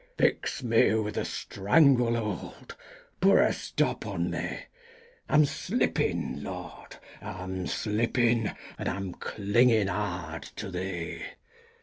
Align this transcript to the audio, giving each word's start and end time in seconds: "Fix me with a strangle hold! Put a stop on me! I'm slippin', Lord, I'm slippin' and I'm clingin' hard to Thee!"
"Fix 0.17 0.63
me 0.63 0.95
with 0.95 1.15
a 1.15 1.23
strangle 1.25 2.15
hold! 2.15 2.75
Put 3.19 3.37
a 3.37 3.53
stop 3.53 4.07
on 4.07 4.31
me! 4.31 4.61
I'm 5.29 5.45
slippin', 5.45 6.41
Lord, 6.43 6.95
I'm 7.21 7.67
slippin' 7.67 8.51
and 8.79 8.89
I'm 8.89 9.13
clingin' 9.13 9.89
hard 9.89 10.41
to 10.55 10.71
Thee!" 10.71 11.21